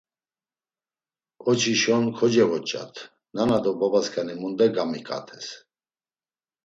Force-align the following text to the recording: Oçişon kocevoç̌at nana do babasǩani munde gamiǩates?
Oçişon 1.49 2.05
kocevoç̌at 2.17 2.93
nana 3.35 3.57
do 3.63 3.71
babasǩani 3.79 4.35
munde 4.41 4.67
gamiǩates? 4.75 5.47